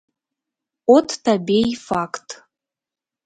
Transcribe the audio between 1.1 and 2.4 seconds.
табе й факт.